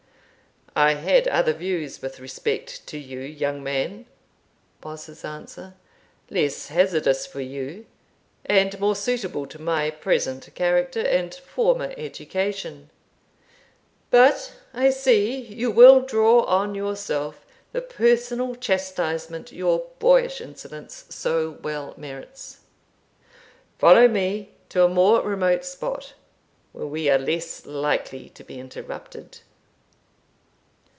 "I 0.73 0.93
had 0.93 1.27
other 1.27 1.51
views 1.51 2.01
with 2.01 2.21
respect 2.21 2.87
to 2.87 2.97
you, 2.97 3.19
young 3.19 3.61
man," 3.61 4.05
was 4.81 5.07
his 5.07 5.25
answer: 5.25 5.73
"less 6.29 6.69
hazardous 6.69 7.25
for 7.25 7.41
you, 7.41 7.85
and 8.45 8.79
more 8.79 8.95
suitable 8.95 9.45
to 9.47 9.59
my 9.59 9.89
present 9.89 10.49
character 10.55 11.01
and 11.01 11.35
former 11.35 11.93
education. 11.97 12.89
But 14.11 14.53
I 14.73 14.91
see 14.91 15.35
you 15.41 15.69
will 15.71 15.99
draw 16.03 16.43
on 16.45 16.73
yourself 16.73 17.45
the 17.73 17.81
personal 17.81 18.55
chastisement 18.55 19.51
your 19.51 19.89
boyish 19.99 20.39
insolence 20.39 21.03
so 21.09 21.59
well 21.61 21.93
merits. 21.97 22.59
Follow 23.77 24.07
me 24.07 24.53
to 24.69 24.85
a 24.85 24.89
more 24.89 25.19
remote 25.21 25.65
spot, 25.65 26.13
where 26.71 26.87
we 26.87 27.09
are 27.09 27.19
less 27.19 27.65
likely 27.65 28.29
to 28.29 28.43
be 28.45 28.57
interrupted." 28.57 29.39